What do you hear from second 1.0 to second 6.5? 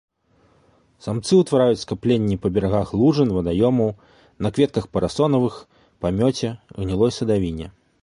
Самцы ўтвараюць скапленні па берагах лужын, вадаёмаў, на кветках парасонавых, памёце,